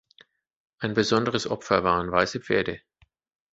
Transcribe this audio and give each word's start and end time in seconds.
Ein 0.79 0.95
besonderes 0.95 1.45
Opfer 1.45 1.83
waren 1.83 2.11
weiße 2.11 2.39
Pferde. 2.39 2.81